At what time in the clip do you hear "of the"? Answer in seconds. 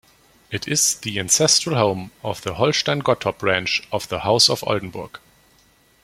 2.23-2.55, 3.91-4.21